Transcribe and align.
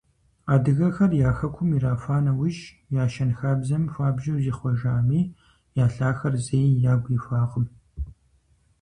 Адыгэхэр 0.53 1.11
я 1.27 1.31
хэкум 1.37 1.69
ирахуа 1.75 2.17
нэужь 2.25 2.61
я 3.01 3.05
щэнхабзэм 3.13 3.83
хуабжьу 3.93 4.41
зихъуэжами, 4.43 5.21
я 5.83 5.85
лъахэр 5.93 6.33
зэи 6.45 6.69
ягу 6.93 7.11
ихуакъым. 7.17 7.65